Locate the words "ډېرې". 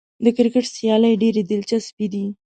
1.21-1.41